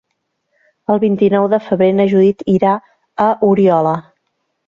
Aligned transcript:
El 0.93 1.01
vint-i-nou 1.03 1.43
de 1.51 1.59
febrer 1.65 1.91
na 1.99 2.07
Judit 2.15 2.43
irà 2.55 2.73
a 3.29 3.31
Oriola. 3.51 3.95